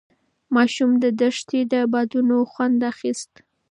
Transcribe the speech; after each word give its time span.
ماشوم 0.55 0.91
د 1.03 1.05
دښتې 1.21 1.59
د 1.71 1.73
بادونو 1.91 2.37
خوند 2.51 2.79
اخیست. 2.91 3.31